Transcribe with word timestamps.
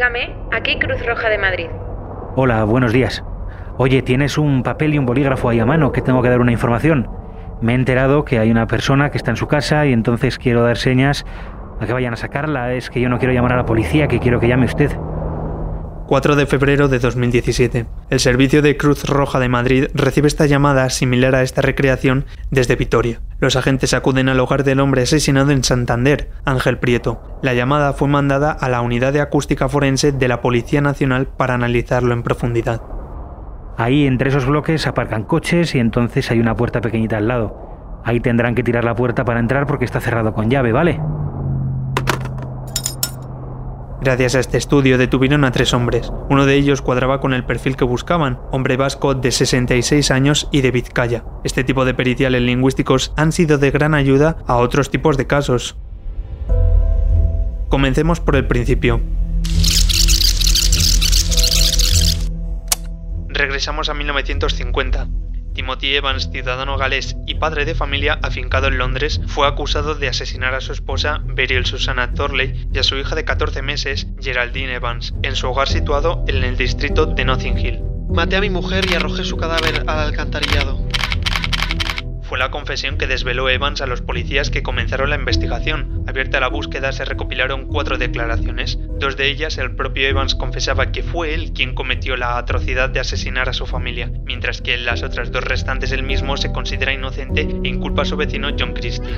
dígame, 0.00 0.34
aquí 0.50 0.78
Cruz 0.78 1.04
Roja 1.04 1.28
de 1.28 1.36
Madrid. 1.36 1.66
Hola, 2.34 2.64
buenos 2.64 2.90
días. 2.90 3.22
Oye, 3.76 4.00
¿tienes 4.00 4.38
un 4.38 4.62
papel 4.62 4.94
y 4.94 4.98
un 4.98 5.04
bolígrafo 5.04 5.50
ahí 5.50 5.60
a 5.60 5.66
mano 5.66 5.92
que 5.92 6.00
tengo 6.00 6.22
que 6.22 6.30
dar 6.30 6.40
una 6.40 6.52
información? 6.52 7.06
Me 7.60 7.72
he 7.72 7.74
enterado 7.74 8.24
que 8.24 8.38
hay 8.38 8.50
una 8.50 8.66
persona 8.66 9.10
que 9.10 9.18
está 9.18 9.30
en 9.32 9.36
su 9.36 9.46
casa 9.46 9.84
y 9.84 9.92
entonces 9.92 10.38
quiero 10.38 10.62
dar 10.62 10.78
señas 10.78 11.26
a 11.80 11.84
que 11.84 11.92
vayan 11.92 12.14
a 12.14 12.16
sacarla. 12.16 12.72
Es 12.72 12.88
que 12.88 12.98
yo 12.98 13.10
no 13.10 13.18
quiero 13.18 13.34
llamar 13.34 13.52
a 13.52 13.56
la 13.56 13.66
policía, 13.66 14.08
que 14.08 14.20
quiero 14.20 14.40
que 14.40 14.48
llame 14.48 14.64
usted. 14.64 14.90
4 16.10 16.34
de 16.34 16.46
febrero 16.46 16.88
de 16.88 16.98
2017. 16.98 17.86
El 18.10 18.18
servicio 18.18 18.62
de 18.62 18.76
Cruz 18.76 19.04
Roja 19.04 19.38
de 19.38 19.48
Madrid 19.48 19.86
recibe 19.94 20.26
esta 20.26 20.46
llamada 20.46 20.90
similar 20.90 21.36
a 21.36 21.42
esta 21.42 21.62
recreación 21.62 22.24
desde 22.50 22.74
Vitoria. 22.74 23.20
Los 23.38 23.54
agentes 23.54 23.94
acuden 23.94 24.28
al 24.28 24.40
hogar 24.40 24.64
del 24.64 24.80
hombre 24.80 25.02
asesinado 25.02 25.52
en 25.52 25.62
Santander, 25.62 26.28
Ángel 26.44 26.78
Prieto. 26.78 27.22
La 27.42 27.54
llamada 27.54 27.92
fue 27.92 28.08
mandada 28.08 28.50
a 28.50 28.68
la 28.68 28.80
unidad 28.80 29.12
de 29.12 29.20
acústica 29.20 29.68
forense 29.68 30.10
de 30.10 30.26
la 30.26 30.40
Policía 30.40 30.80
Nacional 30.80 31.28
para 31.28 31.54
analizarlo 31.54 32.12
en 32.12 32.24
profundidad. 32.24 32.82
Ahí 33.76 34.04
entre 34.04 34.30
esos 34.30 34.46
bloques 34.46 34.88
aparcan 34.88 35.22
coches 35.22 35.76
y 35.76 35.78
entonces 35.78 36.28
hay 36.32 36.40
una 36.40 36.56
puerta 36.56 36.80
pequeñita 36.80 37.18
al 37.18 37.28
lado. 37.28 38.00
Ahí 38.02 38.18
tendrán 38.18 38.56
que 38.56 38.64
tirar 38.64 38.82
la 38.82 38.96
puerta 38.96 39.24
para 39.24 39.38
entrar 39.38 39.64
porque 39.68 39.84
está 39.84 40.00
cerrado 40.00 40.34
con 40.34 40.50
llave, 40.50 40.72
¿vale? 40.72 41.00
Gracias 44.02 44.34
a 44.34 44.40
este 44.40 44.56
estudio 44.56 44.96
detuvieron 44.96 45.44
a 45.44 45.52
tres 45.52 45.74
hombres. 45.74 46.10
Uno 46.30 46.46
de 46.46 46.54
ellos 46.54 46.80
cuadraba 46.80 47.20
con 47.20 47.34
el 47.34 47.44
perfil 47.44 47.76
que 47.76 47.84
buscaban, 47.84 48.40
hombre 48.50 48.78
vasco 48.78 49.14
de 49.14 49.30
66 49.30 50.10
años 50.10 50.48
y 50.50 50.62
de 50.62 50.70
Vizcaya. 50.70 51.24
Este 51.44 51.64
tipo 51.64 51.84
de 51.84 51.92
periciales 51.92 52.40
lingüísticos 52.40 53.12
han 53.16 53.30
sido 53.30 53.58
de 53.58 53.70
gran 53.70 53.92
ayuda 53.92 54.38
a 54.46 54.56
otros 54.56 54.90
tipos 54.90 55.18
de 55.18 55.26
casos. 55.26 55.76
Comencemos 57.68 58.20
por 58.20 58.36
el 58.36 58.46
principio. 58.46 59.02
Regresamos 63.28 63.90
a 63.90 63.94
1950. 63.94 65.08
Timothy 65.60 65.94
Evans, 65.94 66.30
ciudadano 66.32 66.78
galés 66.78 67.16
y 67.26 67.34
padre 67.34 67.66
de 67.66 67.74
familia 67.74 68.18
afincado 68.22 68.68
en 68.68 68.78
Londres, 68.78 69.20
fue 69.26 69.46
acusado 69.46 69.94
de 69.94 70.08
asesinar 70.08 70.54
a 70.54 70.62
su 70.62 70.72
esposa 70.72 71.20
Beryl 71.22 71.66
Susanna 71.66 72.14
Thorley 72.14 72.66
y 72.72 72.78
a 72.78 72.82
su 72.82 72.96
hija 72.96 73.14
de 73.14 73.26
14 73.26 73.60
meses, 73.60 74.06
Geraldine 74.22 74.76
Evans, 74.76 75.12
en 75.22 75.36
su 75.36 75.50
hogar 75.50 75.68
situado 75.68 76.24
en 76.28 76.44
el 76.44 76.56
distrito 76.56 77.04
de 77.04 77.26
Notting 77.26 77.58
Hill. 77.58 77.82
Maté 78.08 78.36
a 78.36 78.40
mi 78.40 78.48
mujer 78.48 78.90
y 78.90 78.94
arrojé 78.94 79.22
su 79.22 79.36
cadáver 79.36 79.84
al 79.86 79.98
alcantarillado 79.98 80.89
fue 82.30 82.38
la 82.38 82.52
confesión 82.52 82.96
que 82.96 83.08
desveló 83.08 83.48
Evans 83.48 83.80
a 83.80 83.88
los 83.88 84.02
policías 84.02 84.50
que 84.50 84.62
comenzaron 84.62 85.10
la 85.10 85.16
investigación. 85.16 86.04
Abierta 86.06 86.38
la 86.38 86.46
búsqueda 86.46 86.92
se 86.92 87.04
recopilaron 87.04 87.66
cuatro 87.66 87.98
declaraciones. 87.98 88.78
Dos 89.00 89.16
de 89.16 89.26
ellas 89.26 89.58
el 89.58 89.74
propio 89.74 90.06
Evans 90.06 90.36
confesaba 90.36 90.92
que 90.92 91.02
fue 91.02 91.34
él 91.34 91.52
quien 91.52 91.74
cometió 91.74 92.16
la 92.16 92.38
atrocidad 92.38 92.88
de 92.88 93.00
asesinar 93.00 93.48
a 93.48 93.52
su 93.52 93.66
familia, 93.66 94.12
mientras 94.26 94.62
que 94.62 94.74
en 94.74 94.84
las 94.84 95.02
otras 95.02 95.32
dos 95.32 95.42
restantes 95.42 95.90
él 95.90 96.04
mismo 96.04 96.36
se 96.36 96.52
considera 96.52 96.92
inocente 96.92 97.48
e 97.64 97.68
inculpa 97.68 98.02
a 98.02 98.04
su 98.04 98.16
vecino 98.16 98.50
John 98.56 98.74
Christie. 98.74 99.10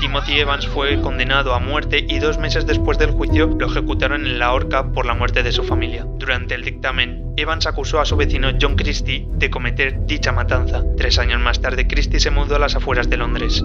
Timothy 0.00 0.38
Evans 0.38 0.68
fue 0.68 1.00
condenado 1.00 1.54
a 1.54 1.58
muerte 1.58 2.04
y 2.08 2.20
dos 2.20 2.38
meses 2.38 2.66
después 2.66 2.98
del 2.98 3.10
juicio 3.10 3.46
lo 3.58 3.66
ejecutaron 3.66 4.26
en 4.26 4.38
la 4.38 4.52
horca 4.52 4.92
por 4.92 5.06
la 5.06 5.14
muerte 5.14 5.42
de 5.42 5.50
su 5.50 5.64
familia. 5.64 6.06
Durante 6.18 6.54
el 6.54 6.62
dictamen, 6.62 7.29
Evans 7.40 7.66
acusó 7.66 8.00
a 8.00 8.04
su 8.04 8.16
vecino 8.16 8.50
John 8.60 8.76
Christie 8.76 9.26
de 9.32 9.50
cometer 9.50 10.06
dicha 10.06 10.32
matanza. 10.32 10.82
Tres 10.96 11.18
años 11.18 11.40
más 11.40 11.60
tarde, 11.60 11.86
Christie 11.86 12.20
se 12.20 12.30
mudó 12.30 12.56
a 12.56 12.58
las 12.58 12.76
afueras 12.76 13.08
de 13.08 13.16
Londres. 13.16 13.62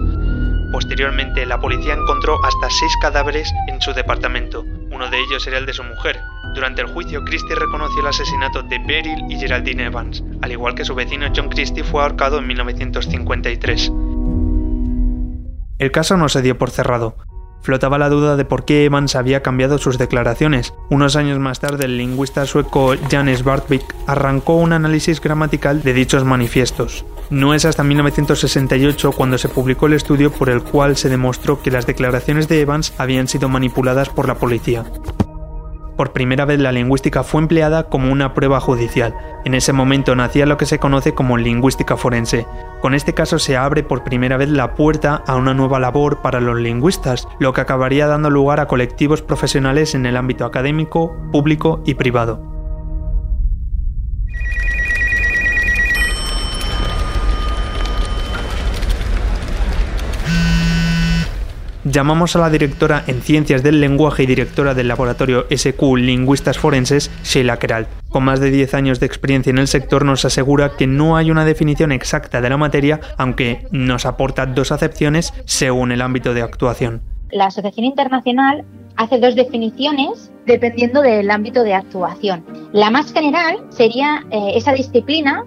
Posteriormente, 0.72 1.46
la 1.46 1.60
policía 1.60 1.94
encontró 1.94 2.42
hasta 2.44 2.70
seis 2.70 2.92
cadáveres 3.00 3.52
en 3.68 3.80
su 3.80 3.92
departamento. 3.92 4.64
Uno 4.90 5.08
de 5.10 5.18
ellos 5.20 5.46
era 5.46 5.58
el 5.58 5.66
de 5.66 5.74
su 5.74 5.84
mujer. 5.84 6.18
Durante 6.54 6.82
el 6.82 6.88
juicio, 6.88 7.24
Christie 7.24 7.54
reconoció 7.54 8.00
el 8.00 8.06
asesinato 8.06 8.62
de 8.62 8.78
Beryl 8.78 9.24
y 9.28 9.38
Geraldine 9.38 9.84
Evans, 9.84 10.24
al 10.42 10.52
igual 10.52 10.74
que 10.74 10.84
su 10.84 10.94
vecino 10.94 11.26
John 11.34 11.48
Christie 11.48 11.84
fue 11.84 12.02
ahorcado 12.02 12.38
en 12.38 12.46
1953. 12.46 13.92
El 15.78 15.90
caso 15.92 16.16
no 16.16 16.28
se 16.30 16.40
dio 16.40 16.56
por 16.56 16.70
cerrado. 16.70 17.16
Flotaba 17.62 17.98
la 17.98 18.08
duda 18.08 18.36
de 18.36 18.44
por 18.44 18.64
qué 18.64 18.84
Evans 18.84 19.16
había 19.16 19.42
cambiado 19.42 19.78
sus 19.78 19.98
declaraciones. 19.98 20.74
Unos 20.88 21.16
años 21.16 21.38
más 21.38 21.60
tarde, 21.60 21.86
el 21.86 21.98
lingüista 21.98 22.46
sueco 22.46 22.94
Jan 23.10 23.34
Svartvik 23.34 23.82
arrancó 24.06 24.54
un 24.54 24.72
análisis 24.72 25.20
gramatical 25.20 25.82
de 25.82 25.92
dichos 25.92 26.24
manifiestos. 26.24 27.04
No 27.28 27.54
es 27.54 27.64
hasta 27.64 27.82
1968 27.82 29.12
cuando 29.12 29.36
se 29.36 29.48
publicó 29.48 29.86
el 29.86 29.94
estudio 29.94 30.30
por 30.30 30.48
el 30.48 30.62
cual 30.62 30.96
se 30.96 31.08
demostró 31.08 31.60
que 31.60 31.72
las 31.72 31.86
declaraciones 31.86 32.46
de 32.46 32.60
Evans 32.60 32.94
habían 32.98 33.26
sido 33.26 33.48
manipuladas 33.48 34.08
por 34.08 34.28
la 34.28 34.36
policía. 34.36 34.84
Por 35.96 36.12
primera 36.12 36.44
vez 36.44 36.60
la 36.60 36.72
lingüística 36.72 37.22
fue 37.22 37.40
empleada 37.40 37.84
como 37.84 38.12
una 38.12 38.34
prueba 38.34 38.60
judicial. 38.60 39.14
En 39.44 39.54
ese 39.54 39.72
momento 39.72 40.14
nacía 40.14 40.44
lo 40.44 40.58
que 40.58 40.66
se 40.66 40.78
conoce 40.78 41.14
como 41.14 41.38
lingüística 41.38 41.96
forense. 41.96 42.46
Con 42.82 42.94
este 42.94 43.14
caso 43.14 43.38
se 43.38 43.56
abre 43.56 43.82
por 43.82 44.04
primera 44.04 44.36
vez 44.36 44.50
la 44.50 44.74
puerta 44.74 45.22
a 45.26 45.36
una 45.36 45.54
nueva 45.54 45.80
labor 45.80 46.20
para 46.20 46.40
los 46.40 46.58
lingüistas, 46.58 47.26
lo 47.38 47.54
que 47.54 47.62
acabaría 47.62 48.06
dando 48.06 48.28
lugar 48.28 48.60
a 48.60 48.66
colectivos 48.66 49.22
profesionales 49.22 49.94
en 49.94 50.04
el 50.04 50.16
ámbito 50.16 50.44
académico, 50.44 51.16
público 51.32 51.80
y 51.86 51.94
privado. 51.94 52.55
Llamamos 61.86 62.34
a 62.34 62.40
la 62.40 62.50
directora 62.50 63.04
en 63.06 63.22
Ciencias 63.22 63.62
del 63.62 63.80
Lenguaje 63.80 64.24
y 64.24 64.26
directora 64.26 64.74
del 64.74 64.88
laboratorio 64.88 65.46
SQ 65.50 65.80
Lingüistas 65.96 66.58
Forenses, 66.58 67.10
Sheila 67.22 67.58
Keralt. 67.58 67.88
Con 68.08 68.24
más 68.24 68.40
de 68.40 68.50
10 68.50 68.74
años 68.74 69.00
de 69.00 69.06
experiencia 69.06 69.50
en 69.50 69.58
el 69.58 69.68
sector 69.68 70.04
nos 70.04 70.24
asegura 70.24 70.76
que 70.76 70.86
no 70.86 71.16
hay 71.16 71.30
una 71.30 71.44
definición 71.44 71.92
exacta 71.92 72.40
de 72.40 72.50
la 72.50 72.56
materia, 72.56 73.00
aunque 73.16 73.66
nos 73.70 74.06
aporta 74.06 74.46
dos 74.46 74.72
acepciones 74.72 75.32
según 75.44 75.92
el 75.92 76.02
ámbito 76.02 76.34
de 76.34 76.42
actuación. 76.42 77.02
La 77.30 77.46
Asociación 77.46 77.86
Internacional 77.86 78.64
hace 78.96 79.18
dos 79.18 79.34
definiciones 79.34 80.30
dependiendo 80.46 81.02
del 81.02 81.30
ámbito 81.30 81.62
de 81.62 81.74
actuación. 81.74 82.44
La 82.72 82.90
más 82.90 83.12
general 83.12 83.58
sería 83.70 84.24
eh, 84.30 84.52
esa 84.54 84.72
disciplina 84.72 85.44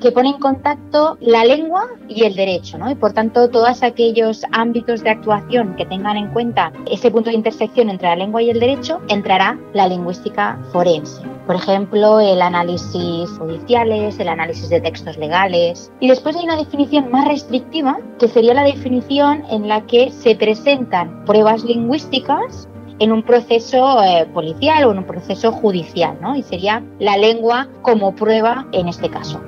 que 0.00 0.12
pone 0.12 0.30
en 0.30 0.38
contacto 0.38 1.18
la 1.20 1.44
lengua 1.44 1.88
y 2.08 2.24
el 2.24 2.34
derecho, 2.34 2.78
¿no? 2.78 2.90
Y 2.90 2.94
por 2.94 3.12
tanto, 3.12 3.48
todos 3.50 3.82
aquellos 3.82 4.44
ámbitos 4.52 5.02
de 5.02 5.10
actuación 5.10 5.76
que 5.76 5.84
tengan 5.86 6.16
en 6.16 6.32
cuenta 6.32 6.72
ese 6.90 7.10
punto 7.10 7.30
de 7.30 7.36
intersección 7.36 7.90
entre 7.90 8.08
la 8.08 8.16
lengua 8.16 8.42
y 8.42 8.50
el 8.50 8.60
derecho, 8.60 9.00
entrará 9.08 9.58
la 9.74 9.88
lingüística 9.88 10.58
forense. 10.72 11.22
Por 11.46 11.56
ejemplo, 11.56 12.20
el 12.20 12.42
análisis 12.42 13.30
judiciales, 13.38 14.18
el 14.18 14.28
análisis 14.28 14.68
de 14.68 14.80
textos 14.80 15.16
legales. 15.16 15.90
Y 16.00 16.08
después 16.08 16.36
hay 16.36 16.44
una 16.44 16.56
definición 16.56 17.10
más 17.10 17.26
restrictiva, 17.26 17.98
que 18.18 18.28
sería 18.28 18.54
la 18.54 18.64
definición 18.64 19.44
en 19.50 19.68
la 19.68 19.86
que 19.86 20.10
se 20.10 20.34
presentan 20.34 21.24
pruebas 21.24 21.64
lingüísticas 21.64 22.68
en 22.98 23.12
un 23.12 23.22
proceso 23.22 24.02
eh, 24.02 24.26
policial 24.32 24.84
o 24.84 24.92
en 24.92 24.98
un 24.98 25.04
proceso 25.04 25.52
judicial, 25.52 26.18
¿no? 26.20 26.36
Y 26.36 26.42
sería 26.42 26.82
la 26.98 27.16
lengua 27.16 27.68
como 27.82 28.14
prueba 28.14 28.66
en 28.72 28.88
este 28.88 29.08
caso. 29.08 29.40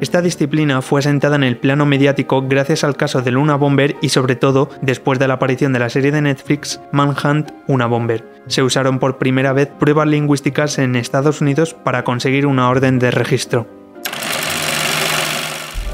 Esta 0.00 0.20
disciplina 0.20 0.82
fue 0.82 1.00
asentada 1.00 1.36
en 1.36 1.44
el 1.44 1.56
plano 1.56 1.86
mediático 1.86 2.42
gracias 2.48 2.82
al 2.82 2.96
caso 2.96 3.22
de 3.22 3.30
Luna 3.30 3.54
Bomber 3.54 3.96
y 4.02 4.08
sobre 4.08 4.34
todo 4.34 4.68
después 4.82 5.18
de 5.18 5.28
la 5.28 5.34
aparición 5.34 5.72
de 5.72 5.78
la 5.78 5.88
serie 5.88 6.10
de 6.10 6.20
Netflix 6.20 6.80
Manhunt 6.92 7.52
Una 7.68 7.86
Bomber. 7.86 8.24
Se 8.48 8.62
usaron 8.62 8.98
por 8.98 9.18
primera 9.18 9.52
vez 9.52 9.68
pruebas 9.68 10.08
lingüísticas 10.08 10.78
en 10.78 10.96
Estados 10.96 11.40
Unidos 11.40 11.74
para 11.74 12.02
conseguir 12.02 12.46
una 12.46 12.68
orden 12.68 12.98
de 12.98 13.12
registro. 13.12 13.68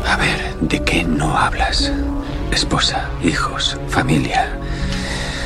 A 0.06 0.16
ver, 0.16 0.54
¿de 0.62 0.82
qué 0.82 1.04
no 1.04 1.36
hablas? 1.36 1.92
Esposa, 2.50 3.10
hijos, 3.22 3.78
familia. 3.88 4.48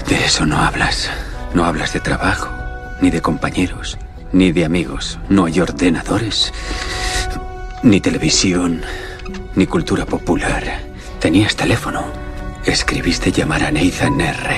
De 0.08 0.16
eso 0.24 0.46
no 0.46 0.58
hablas. 0.58 1.10
No 1.54 1.64
hablas 1.64 1.92
de 1.92 2.00
trabajo, 2.00 2.48
ni 3.00 3.10
de 3.10 3.20
compañeros, 3.20 3.98
ni 4.32 4.52
de 4.52 4.64
amigos. 4.64 5.18
No 5.28 5.44
hay 5.44 5.60
ordenadores, 5.60 6.52
ni 7.84 8.00
televisión, 8.00 8.80
ni 9.54 9.66
cultura 9.66 10.06
popular. 10.06 10.62
Tenías 11.20 11.54
teléfono. 11.54 12.02
Escribiste 12.64 13.30
llamar 13.30 13.62
a 13.62 13.70
Nathan 13.70 14.20
R. 14.20 14.56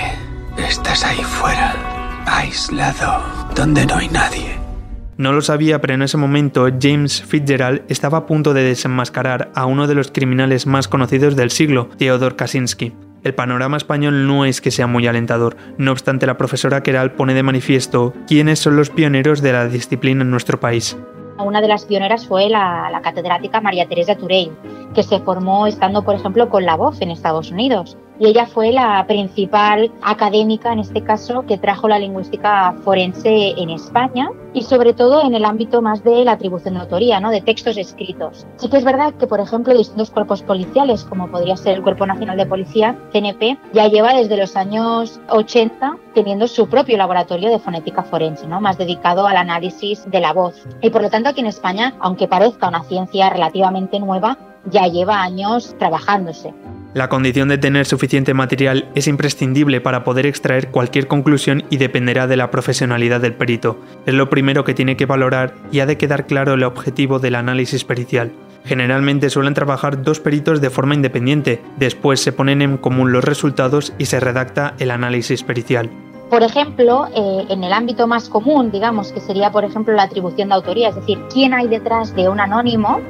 Estás 0.57 1.05
ahí 1.05 1.23
fuera, 1.25 1.75
aislado, 2.25 3.25
donde 3.55 3.85
no 3.85 3.97
hay 3.97 4.09
nadie. 4.09 4.57
No 5.19 5.33
lo 5.33 5.41
sabía, 5.43 5.81
pero 5.81 5.95
en 5.95 6.03
ese 6.03 6.17
momento 6.17 6.69
James 6.81 7.23
Fitzgerald 7.23 7.83
estaba 7.89 8.19
a 8.19 8.27
punto 8.27 8.55
de 8.55 8.63
desenmascarar 8.63 9.51
a 9.55 9.67
uno 9.67 9.89
de 9.89 9.95
los 9.97 10.13
criminales 10.13 10.67
más 10.67 10.87
conocidos 10.87 11.35
del 11.35 11.51
siglo, 11.51 11.89
Theodore 11.99 12.37
Kaczynski. 12.37 12.93
El 13.25 13.35
panorama 13.35 13.77
español 13.77 14.29
no 14.29 14.45
es 14.45 14.61
que 14.61 14.71
sea 14.71 14.87
muy 14.87 15.07
alentador, 15.09 15.57
no 15.79 15.91
obstante 15.91 16.27
la 16.27 16.39
profesora 16.39 16.85
Keral 16.85 17.13
pone 17.15 17.35
de 17.35 17.43
manifiesto 17.43 18.15
quiénes 18.29 18.61
son 18.61 18.77
los 18.77 18.91
pioneros 18.91 19.43
de 19.43 19.53
la 19.53 19.67
disciplina 19.67 20.23
en 20.23 20.31
nuestro 20.31 20.61
país. 20.61 20.97
Una 21.39 21.61
de 21.61 21.69
las 21.69 21.85
pioneras 21.85 22.27
fue 22.27 22.49
la, 22.49 23.01
catedrática 23.03 23.61
María 23.61 23.87
Teresa 23.87 24.17
Turey, 24.17 24.51
que 24.95 25.03
se 25.03 25.21
formó 25.21 25.67
estando, 25.67 26.03
por 26.03 26.15
ejemplo, 26.15 26.49
con 26.49 26.65
la 26.65 26.77
voz 26.77 27.01
en 27.03 27.11
Estados 27.11 27.51
Unidos. 27.51 27.97
Y 28.19 28.27
ella 28.27 28.47
fue 28.47 28.73
la 28.73 29.07
principal 29.07 29.93
académica, 30.03 30.73
en 30.73 30.81
este 30.81 31.03
caso, 31.03 31.45
que 31.47 31.59
trajo 31.59 31.89
la 31.89 31.99
lingüística 31.99 32.75
forense 32.85 33.55
en 33.57 33.71
España 33.71 34.31
y 34.55 34.63
sobre 34.63 34.95
todo 34.95 35.23
en 35.23 35.35
el 35.35 35.45
ámbito 35.45 35.83
más 35.83 36.03
de 36.03 36.25
la 36.25 36.33
atribución 36.33 36.75
de 36.75 36.81
autoría, 36.81 37.21
¿no? 37.21 37.31
de 37.31 37.43
textos 37.43 37.77
escritos. 37.77 38.47
Sí 38.57 38.69
que 38.69 38.79
es 38.79 38.85
verdad 38.85 39.13
que, 39.15 39.27
por 39.27 39.41
ejemplo, 39.41 39.77
distintos 39.77 40.11
cuerpos 40.11 40.43
policiales, 40.43 41.05
como 41.05 41.29
podría 41.29 41.57
ser 41.57 41.75
el 41.75 41.83
Cuerpo 41.83 42.07
Nacional 42.07 42.39
de 42.39 42.47
Policía, 42.47 42.97
CNP, 43.13 43.59
ya 43.75 43.89
lleva 43.89 44.15
desde 44.15 44.37
los 44.37 44.57
años 44.57 45.21
80 45.29 45.99
teniendo 46.15 46.49
su 46.49 46.69
propio 46.69 46.97
laboratorio 46.97 47.51
de 47.51 47.59
fonética 47.59 48.03
forense, 48.03 48.47
¿no? 48.47 48.61
más 48.61 48.79
dedicado 48.79 49.27
al 49.27 49.37
análisis 49.37 50.11
de 50.11 50.21
la 50.21 50.33
voz. 50.33 50.67
Y 50.81 50.89
por 50.89 51.03
lo 51.03 51.11
tanto 51.11 51.29
aquí 51.29 51.41
en 51.41 51.47
España, 51.47 51.95
aunque 52.01 52.29
parezca 52.29 52.69
una 52.69 52.83
ciencia 52.85 53.29
relativamente 53.29 54.01
nueva, 54.01 54.39
ya 54.65 54.87
lleva 54.87 55.23
años 55.23 55.75
trabajándose. 55.79 56.55
La 56.97 57.11
condición 57.11 57.49
de 57.49 57.59
tener 57.59 57.85
suficiente 57.85 58.33
material 58.33 58.89
es 58.95 59.07
imprescindible 59.07 59.83
para 59.83 60.03
poder 60.03 60.25
extraer 60.25 60.71
cualquier 60.71 61.09
conclusión 61.09 61.63
y 61.69 61.77
dependerá 61.77 62.27
de 62.27 62.39
la 62.39 62.51
profesionalidad 62.51 63.21
del 63.21 63.35
perito. 63.35 63.79
Es 64.07 64.15
lo 64.15 64.31
primero 64.31 64.65
que 64.65 64.73
tiene 64.73 64.97
que 64.97 65.05
valorar 65.05 65.53
y 65.71 65.81
ha 65.81 65.87
de 65.87 65.99
quedar 65.99 66.27
claro 66.27 66.55
el 66.55 66.63
objetivo 66.63 67.19
del 67.19 67.35
análisis 67.35 67.85
pericial. 67.85 68.33
Generalmente 68.65 69.29
suelen 69.29 69.53
trabajar 69.53 70.03
dos 70.03 70.21
peritos 70.21 70.63
de 70.63 70.71
forma 70.71 70.95
independiente, 70.95 71.61
después 71.77 72.19
se 72.21 72.33
ponen 72.33 72.63
en 72.63 72.79
común 72.79 73.13
los 73.13 73.25
resultados 73.25 73.93
y 73.99 74.07
se 74.07 74.19
redacta 74.19 74.73
el 74.79 74.91
análisis 74.91 75.43
pericial. 75.43 75.91
Por 76.31 76.43
ejemplo, 76.43 77.09
eh, 77.15 77.45
en 77.51 77.63
el 77.63 77.75
ámbito 77.75 78.07
más 78.07 78.31
común, 78.31 78.71
digamos, 78.71 79.13
que 79.13 79.21
sería, 79.21 79.53
por 79.53 79.67
ejemplo, 79.67 79.93
la 79.93 80.05
atribución 80.05 80.49
de 80.49 80.55
autoría, 80.55 80.89
es 80.89 80.97
decir, 80.97 81.19
quién 81.31 81.53
hay 81.53 81.69
detrás 81.69 82.17
de 82.17 82.31
un 82.31 82.41
anónimo, 82.41 83.03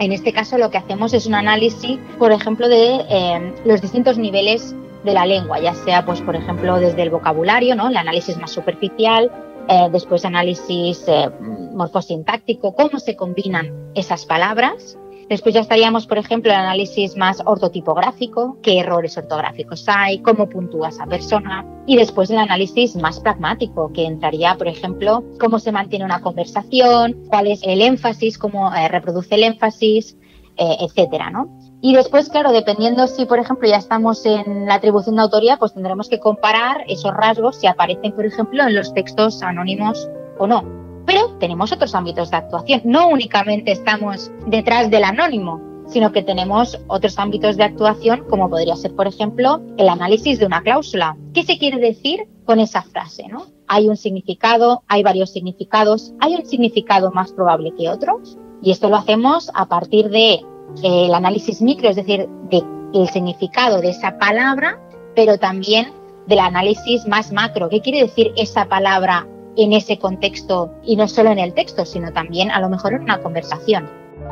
en 0.00 0.12
este 0.12 0.32
caso 0.32 0.56
lo 0.56 0.70
que 0.70 0.78
hacemos 0.78 1.12
es 1.12 1.26
un 1.26 1.34
análisis, 1.34 1.98
por 2.18 2.32
ejemplo, 2.32 2.68
de 2.68 3.04
eh, 3.08 3.54
los 3.66 3.82
distintos 3.82 4.16
niveles 4.16 4.74
de 5.04 5.12
la 5.12 5.26
lengua, 5.26 5.60
ya 5.60 5.74
sea, 5.74 6.04
pues, 6.04 6.22
por 6.22 6.34
ejemplo, 6.34 6.80
desde 6.80 7.02
el 7.02 7.10
vocabulario, 7.10 7.74
¿no? 7.74 7.88
el 7.88 7.96
análisis 7.96 8.36
más 8.38 8.50
superficial, 8.50 9.30
eh, 9.68 9.88
después 9.92 10.24
análisis 10.24 11.04
eh, 11.06 11.30
morfosintáctico, 11.74 12.74
cómo 12.74 12.98
se 12.98 13.14
combinan 13.14 13.92
esas 13.94 14.24
palabras, 14.24 14.98
Después 15.30 15.54
ya 15.54 15.60
estaríamos, 15.60 16.08
por 16.08 16.18
ejemplo, 16.18 16.50
el 16.50 16.58
análisis 16.58 17.16
más 17.16 17.40
ortotipográfico, 17.46 18.58
qué 18.62 18.80
errores 18.80 19.16
ortográficos 19.16 19.84
hay, 19.86 20.18
cómo 20.22 20.48
puntúa 20.48 20.88
esa 20.88 21.06
persona. 21.06 21.64
Y 21.86 21.96
después 21.96 22.30
el 22.30 22.38
análisis 22.38 22.96
más 22.96 23.20
pragmático, 23.20 23.92
que 23.92 24.06
entraría, 24.06 24.56
por 24.56 24.66
ejemplo, 24.66 25.22
cómo 25.38 25.60
se 25.60 25.70
mantiene 25.70 26.04
una 26.04 26.20
conversación, 26.20 27.16
cuál 27.28 27.46
es 27.46 27.62
el 27.62 27.80
énfasis, 27.80 28.38
cómo 28.38 28.74
eh, 28.74 28.88
reproduce 28.88 29.36
el 29.36 29.44
énfasis, 29.44 30.16
eh, 30.56 30.76
etcétera, 30.80 31.30
¿no? 31.30 31.48
Y 31.80 31.94
después, 31.94 32.28
claro, 32.28 32.50
dependiendo 32.50 33.06
si, 33.06 33.24
por 33.24 33.38
ejemplo, 33.38 33.68
ya 33.68 33.76
estamos 33.76 34.26
en 34.26 34.66
la 34.66 34.74
atribución 34.74 35.14
de 35.14 35.22
autoría, 35.22 35.58
pues 35.58 35.74
tendremos 35.74 36.08
que 36.08 36.18
comparar 36.18 36.82
esos 36.88 37.14
rasgos 37.14 37.60
si 37.60 37.68
aparecen, 37.68 38.10
por 38.16 38.26
ejemplo, 38.26 38.64
en 38.64 38.74
los 38.74 38.92
textos 38.94 39.44
anónimos 39.44 40.10
o 40.40 40.48
no. 40.48 40.79
Pero 41.06 41.36
tenemos 41.38 41.72
otros 41.72 41.94
ámbitos 41.94 42.30
de 42.30 42.36
actuación. 42.36 42.82
No 42.84 43.08
únicamente 43.08 43.72
estamos 43.72 44.30
detrás 44.46 44.90
del 44.90 45.04
anónimo, 45.04 45.60
sino 45.90 46.12
que 46.12 46.22
tenemos 46.22 46.78
otros 46.86 47.18
ámbitos 47.18 47.56
de 47.56 47.64
actuación, 47.64 48.24
como 48.28 48.48
podría 48.48 48.76
ser, 48.76 48.94
por 48.94 49.06
ejemplo, 49.06 49.60
el 49.76 49.88
análisis 49.88 50.38
de 50.38 50.46
una 50.46 50.62
cláusula. 50.62 51.16
¿Qué 51.34 51.42
se 51.42 51.58
quiere 51.58 51.78
decir 51.78 52.28
con 52.44 52.60
esa 52.60 52.82
frase? 52.82 53.24
Hay 53.66 53.88
un 53.88 53.96
significado, 53.96 54.82
hay 54.86 55.02
varios 55.02 55.30
significados, 55.30 56.12
hay 56.20 56.36
un 56.36 56.46
significado 56.46 57.10
más 57.10 57.32
probable 57.32 57.72
que 57.76 57.88
otro, 57.88 58.20
y 58.62 58.70
esto 58.70 58.88
lo 58.88 58.96
hacemos 58.96 59.50
a 59.54 59.66
partir 59.66 60.10
de 60.10 60.34
eh, 60.34 60.44
el 60.82 61.14
análisis 61.14 61.60
micro, 61.60 61.88
es 61.88 61.96
decir, 61.96 62.28
del 62.50 63.08
significado 63.08 63.80
de 63.80 63.90
esa 63.90 64.16
palabra, 64.18 64.80
pero 65.16 65.38
también 65.38 65.92
del 66.26 66.38
análisis 66.38 67.06
más 67.06 67.32
macro. 67.32 67.68
¿Qué 67.68 67.80
quiere 67.80 68.02
decir 68.02 68.32
esa 68.36 68.66
palabra 68.66 69.26
en 69.56 69.72
ese 69.72 69.98
contexto 69.98 70.72
y 70.84 70.96
no 70.96 71.08
solo 71.08 71.30
en 71.30 71.38
el 71.38 71.54
texto, 71.54 71.84
sino 71.84 72.12
también 72.12 72.50
a 72.50 72.60
lo 72.60 72.68
mejor 72.68 72.94
en 72.94 73.02
una 73.02 73.20
conversación. 73.20 73.88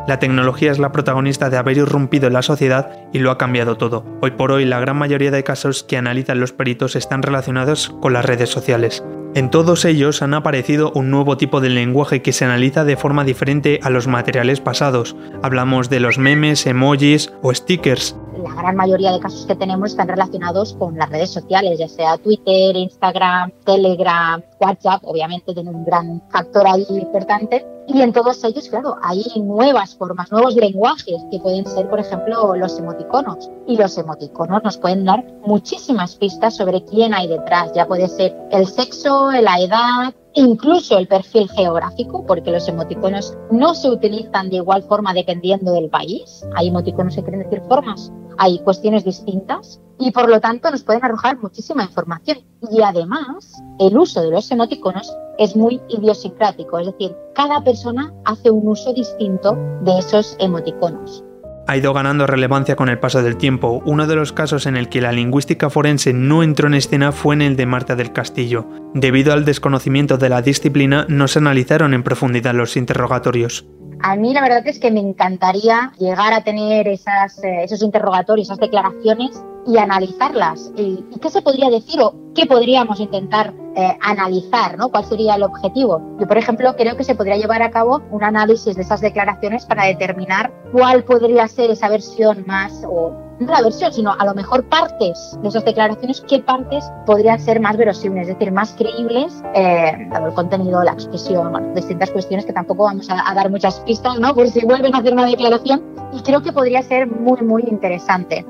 La 0.07 0.19
tecnología 0.19 0.71
es 0.71 0.79
la 0.79 0.93
protagonista 0.93 1.51
de 1.51 1.57
haber 1.57 1.77
irrumpido 1.77 2.27
en 2.29 2.33
la 2.33 2.43
sociedad 2.43 2.91
y 3.13 3.19
lo 3.19 3.31
ha 3.31 3.39
cambiado 3.39 3.77
todo. 3.77 4.05
Hoy 4.23 4.31
por 4.33 4.53
hoy 4.53 4.65
la 4.65 4.81
gran 4.81 4.97
mayoría 4.97 5.31
de 5.31 5.45
casos 5.45 5.83
que 5.83 5.97
analizan 5.97 6.41
los 6.41 6.53
peritos 6.53 6.97
están 6.97 7.23
relacionados 7.23 7.91
con 8.01 8.13
las 8.13 8.25
redes 8.25 8.49
sociales. 8.49 9.05
En 9.35 9.51
todos 9.51 9.85
ellos 9.85 10.23
han 10.23 10.33
aparecido 10.33 10.93
un 10.95 11.11
nuevo 11.11 11.37
tipo 11.37 11.61
de 11.61 11.69
lenguaje 11.69 12.23
que 12.23 12.33
se 12.33 12.47
analiza 12.47 12.85
de 12.85 12.97
forma 12.97 13.25
diferente 13.25 13.81
a 13.83 13.91
los 13.91 14.07
materiales 14.07 14.61
pasados. 14.61 15.15
Hablamos 15.43 15.91
de 15.91 16.01
los 16.01 16.19
memes, 16.19 16.67
emojis 16.67 17.31
o 17.43 17.53
stickers, 17.53 18.17
la 18.43 18.55
gran 18.55 18.77
mayoría 18.77 19.13
de 19.13 19.21
casos 19.21 19.47
que 19.47 19.57
tenemos 19.57 19.91
están 19.91 20.09
relacionados 20.09 20.75
con 20.75 20.97
las 20.97 21.11
redes 21.11 21.31
sociales, 21.31 21.79
ya 21.79 21.89
sea 21.89 22.17
Twitter, 22.19 22.77
Instagram, 22.77 23.51
Telegram, 23.65 24.43
WhatsApp, 24.61 25.03
obviamente 25.05 25.55
tiene 25.55 25.71
un 25.71 25.85
gran 25.85 26.23
factor 26.31 26.67
ahí 26.67 26.87
importante. 26.91 27.67
Y 27.87 28.03
en 28.03 28.13
todos 28.13 28.45
ellos, 28.45 28.69
claro, 28.69 28.97
hay 29.03 29.25
nuevas 29.37 29.95
formas, 29.97 30.31
nuevos 30.31 30.55
lenguajes 30.55 31.25
que 31.31 31.39
pueden 31.39 31.65
ser, 31.67 31.89
por 31.89 32.01
ejemplo, 32.01 32.55
los 32.55 32.79
emoticonos. 32.79 33.51
Y 33.67 33.77
los 33.77 33.97
emoticonos 33.97 34.63
nos 34.63 34.77
pueden 34.77 35.05
dar 35.05 35.25
muchísimas 35.47 36.17
pistas 36.17 36.57
sobre 36.57 36.85
quién 36.85 37.15
hay 37.15 37.29
detrás. 37.29 37.73
Ya 37.75 37.87
puede 37.87 38.09
ser 38.09 38.37
el 38.51 38.67
sexo, 38.67 39.31
la 39.31 39.59
edad, 39.59 40.15
incluso 40.35 40.99
el 40.99 41.09
perfil 41.09 41.49
geográfico, 41.49 42.27
porque 42.27 42.51
los 42.51 42.69
emoticonos 42.69 43.35
no 43.51 43.75
se 43.75 43.89
utilizan 43.89 44.51
de 44.51 44.57
igual 44.57 44.83
forma 44.83 45.15
dependiendo 45.15 45.73
del 45.73 45.89
país. 45.89 46.45
Hay 46.57 46.69
emoticonos 46.69 47.15
que 47.15 47.23
quieren 47.23 47.43
decir 47.43 47.63
formas 47.69 48.13
hay 48.39 48.61
cuestiones 48.61 49.05
distintas 49.05 49.81
y 49.99 50.13
por 50.13 50.29
lo 50.29 50.41
tanto 50.41 50.71
nos 50.71 50.85
pueden 50.85 51.05
arrojar 51.05 51.39
muchísima 51.39 51.83
información. 51.83 52.39
Y 52.71 52.81
además, 52.83 53.61
el 53.81 53.99
uso 53.99 54.23
de 54.23 54.31
los 54.31 54.48
emoticonos 54.51 55.13
es 55.39 55.57
muy 55.57 55.81
idiosincrático, 55.89 56.79
es 56.79 56.87
decir, 56.87 57.15
cada 57.35 57.63
persona 57.63 58.13
hace 58.25 58.51
un 58.51 58.67
uso 58.69 58.93
distinto 58.93 59.57
de 59.83 59.99
esos 59.99 60.37
emoticonos 60.39 61.25
ha 61.69 61.77
ido 61.77 61.93
ganando 61.93 62.27
relevancia 62.27 62.77
con 62.77 62.89
el 62.89 62.99
paso 62.99 63.23
del 63.23 63.37
tiempo. 63.37 63.83
Uno 63.85 64.07
de 64.07 64.17
los 64.17 64.33
casos 64.33 64.65
en 64.65 64.79
el 64.79 64.89
que 64.89 65.03
la 65.03 65.13
lingüística 65.13 65.69
forense 65.69 66.15
no 66.15 66.43
entró 66.43 66.67
en 66.67 66.73
escena 66.73 67.13
fue 67.13 67.35
en 67.35 67.43
el 67.43 67.57
de 67.57 67.67
Marta 67.67 67.95
del 67.95 68.15
Castillo. 68.15 68.67
Debido 68.95 69.35
al 69.35 69.45
desconocimiento 69.45 70.17
de 70.17 70.31
la 70.31 70.41
disciplina, 70.41 71.05
no 71.11 71.29
se 71.29 71.41
analizaron 71.41 71.93
en 71.93 72.03
profundidad 72.03 72.55
los 72.55 72.79
interrogatorios. 72.79 73.67
A 74.01 74.17
mí 74.17 74.33
la 74.33 74.41
verdad 74.41 74.67
es 74.67 74.79
que 74.79 74.91
me 74.91 75.01
encantaría 75.01 75.93
llegar 75.99 76.33
a 76.33 76.43
tener 76.43 76.89
esas, 76.89 77.45
eh, 77.45 77.65
esos 77.65 77.83
interrogatorios, 77.83 78.47
esas 78.47 78.61
declaraciones 78.61 79.43
y 79.67 79.77
analizarlas. 79.77 80.73
¿Y, 80.75 81.05
qué 81.21 81.29
se 81.29 81.43
podría 81.43 81.69
decir 81.69 82.01
o 82.01 82.15
qué 82.35 82.47
podríamos 82.47 82.99
intentar 82.99 83.53
eh, 83.79 83.97
analizar? 84.01 84.77
¿no? 84.77 84.89
¿Cuál 84.89 85.05
sería 85.05 85.37
el 85.37 85.45
objetivo? 85.45 86.03
Yo, 86.19 86.27
por 86.27 86.37
ejemplo, 86.37 86.75
creo 86.77 86.97
que 86.97 87.05
se 87.05 87.15
podría 87.15 87.37
llevar 87.37 87.63
a 87.63 87.71
cabo 87.71 88.03
un 88.11 88.25
análisis 88.25 88.75
de 88.75 88.83
esas 88.83 89.01
declaraciones 89.01 89.65
para 89.67 89.85
determinar 89.85 90.53
cuál 90.73 91.05
podría 91.05 91.47
ser 91.47 91.71
esa 91.71 91.89
versión 91.89 92.45
más 92.45 92.83
o 92.85 93.13
no 93.39 93.53
la 93.53 93.63
versión, 93.63 93.93
sino 93.93 94.13
a 94.19 94.25
lo 94.25 94.35
mejor 94.35 94.69
partes 94.69 95.39
de 95.41 95.49
esas 95.49 95.65
declaraciones, 95.65 96.21
qué 96.23 96.41
partes 96.41 96.91
podrían 97.07 97.39
ser 97.39 97.61
más 97.61 97.77
verosímiles, 97.77 98.27
es 98.27 98.35
decir, 98.35 98.53
más 98.53 98.73
creíbles, 98.73 99.45
eh, 99.55 100.09
dado 100.11 100.27
el 100.27 100.35
contenido, 100.35 100.83
la 100.83 100.95
expresión, 100.95 101.53
bueno, 101.53 101.73
distintas 101.73 102.11
cuestiones 102.11 102.47
que 102.47 102.53
tampoco 102.53 102.83
vamos 102.83 103.09
a, 103.09 103.31
a, 103.31 103.35
dar 103.37 103.49
muchas 103.49 103.79
pistas, 103.81 104.19
¿no? 104.19 104.35
Por 104.35 104.49
si 104.49 104.65
vuelven 104.65 104.93
a 104.93 104.99
hacer 104.99 105.13
una 105.13 105.25
declaración. 105.25 105.85
Y 106.13 106.21
creo 106.23 106.43
que 106.43 106.53
podría 106.53 106.83
ser 106.83 107.07
muy, 107.07 107.41
muy 107.43 107.63
interesante. 107.71 108.45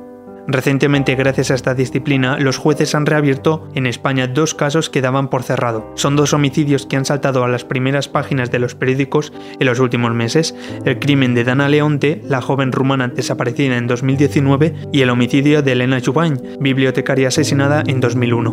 Recientemente, 0.50 1.14
gracias 1.14 1.50
a 1.50 1.55
esta 1.55 1.75
disciplina, 1.75 2.38
los 2.38 2.57
jueces 2.57 2.95
han 2.95 3.05
reabierto 3.05 3.69
en 3.75 3.87
España 3.87 4.26
dos 4.28 4.55
casos 4.55 4.88
que 4.88 5.02
daban 5.02 5.28
por 5.28 5.43
cerrado. 5.43 5.93
Son 5.95 6.17
dos 6.17 6.33
homicidios 6.33 6.87
que 6.87 6.97
han 6.97 7.05
saltado 7.05 7.45
a 7.45 7.49
las 7.49 7.67
primeras 7.67 8.09
páginas 8.09 8.50
de 8.50 8.59
los 8.59 8.75
periódicos 8.75 9.31
en 9.61 9.67
los 9.67 9.78
últimos 9.78 10.14
meses. 10.14 10.55
El 10.87 11.00
crimen 11.00 11.35
de 11.35 11.45
Dana 11.45 11.69
Leonte, 11.69 12.23
la 12.26 12.40
joven 12.40 12.73
rumana 12.73 13.09
desaparecida 13.09 13.76
en 13.76 13.87
2019, 13.88 14.88
y 14.90 15.02
el 15.02 15.11
homicidio 15.11 15.61
de 15.61 15.73
Elena 15.73 16.00
Chubain, 16.00 16.40
bibliotecaria 16.61 17.28
asesinada 17.28 17.83
en 17.87 18.00
2001. 18.00 18.52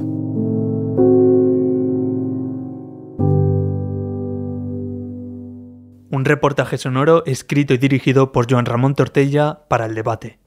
Un 6.11 6.25
reportaje 6.25 6.77
sonoro 6.77 7.23
escrito 7.25 7.73
y 7.73 7.77
dirigido 7.77 8.33
por 8.33 8.51
Joan 8.51 8.65
Ramón 8.65 8.95
Tortella 8.95 9.59
para 9.69 9.85
el 9.85 9.95
debate. 9.95 10.44